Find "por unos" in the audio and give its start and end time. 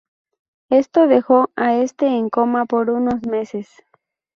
2.65-3.21